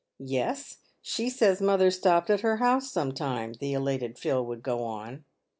[0.39, 4.83] "Yes, she says mother stopped at her house some time," the elated Phil would go
[4.83, 5.25] on..